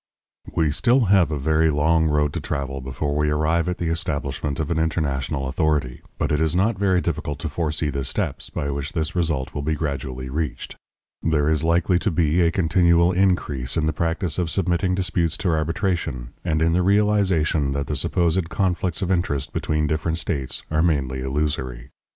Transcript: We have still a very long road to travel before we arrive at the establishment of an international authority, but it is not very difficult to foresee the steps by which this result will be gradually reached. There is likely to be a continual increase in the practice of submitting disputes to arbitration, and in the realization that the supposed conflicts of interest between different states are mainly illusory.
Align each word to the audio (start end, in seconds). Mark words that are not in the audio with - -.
We 0.55 0.65
have 0.65 0.75
still 0.75 1.07
a 1.11 1.25
very 1.37 1.69
long 1.69 2.07
road 2.07 2.33
to 2.33 2.39
travel 2.41 2.81
before 2.81 3.15
we 3.15 3.29
arrive 3.29 3.69
at 3.69 3.77
the 3.77 3.89
establishment 3.91 4.59
of 4.59 4.71
an 4.71 4.79
international 4.79 5.47
authority, 5.47 6.01
but 6.17 6.31
it 6.31 6.41
is 6.41 6.55
not 6.55 6.75
very 6.79 7.01
difficult 7.01 7.37
to 7.37 7.49
foresee 7.49 7.91
the 7.91 8.03
steps 8.03 8.49
by 8.49 8.71
which 8.71 8.93
this 8.93 9.15
result 9.15 9.53
will 9.53 9.61
be 9.61 9.75
gradually 9.75 10.27
reached. 10.27 10.75
There 11.21 11.47
is 11.47 11.63
likely 11.63 11.99
to 11.99 12.09
be 12.09 12.41
a 12.41 12.49
continual 12.49 13.11
increase 13.11 13.77
in 13.77 13.85
the 13.85 13.93
practice 13.93 14.39
of 14.39 14.49
submitting 14.49 14.95
disputes 14.95 15.37
to 15.37 15.49
arbitration, 15.51 16.29
and 16.43 16.63
in 16.63 16.73
the 16.73 16.81
realization 16.81 17.73
that 17.73 17.85
the 17.85 17.95
supposed 17.95 18.49
conflicts 18.49 19.03
of 19.03 19.11
interest 19.11 19.53
between 19.53 19.85
different 19.85 20.17
states 20.17 20.63
are 20.71 20.81
mainly 20.81 21.21
illusory. 21.21 21.91